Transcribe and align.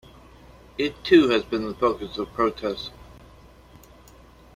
It, 0.79 1.03
too, 1.03 1.29
has 1.29 1.43
been 1.43 1.63
the 1.67 1.75
focus 1.75 2.17
of 2.17 2.33
protests. 2.33 2.89